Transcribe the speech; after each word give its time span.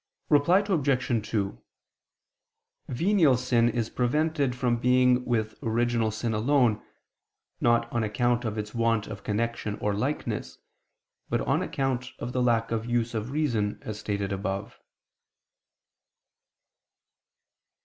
Reply 0.29 0.63
Obj. 0.67 1.29
2: 1.29 1.61
Venial 2.89 3.37
sin 3.37 3.69
is 3.69 3.91
prevented 3.91 4.55
from 4.55 4.77
being 4.77 5.23
with 5.25 5.53
original 5.61 6.09
sin 6.09 6.33
alone, 6.33 6.83
not 7.59 7.87
on 7.93 8.03
account 8.03 8.43
of 8.43 8.57
its 8.57 8.73
want 8.73 9.05
of 9.05 9.21
connection 9.23 9.77
or 9.77 9.93
likeness, 9.93 10.57
but 11.29 11.41
on 11.41 11.61
account 11.61 12.13
of 12.17 12.33
the 12.33 12.41
lack 12.41 12.71
of 12.71 12.87
use 12.87 13.13
of 13.13 13.29
reason, 13.29 13.77
as 13.85 13.99
stated 13.99 14.31
above. 14.31 14.79